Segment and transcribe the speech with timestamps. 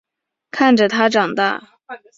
[0.49, 1.75] 看着他长大